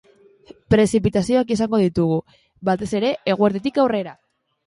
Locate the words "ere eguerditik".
3.01-3.79